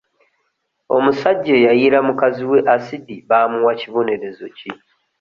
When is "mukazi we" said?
2.07-2.59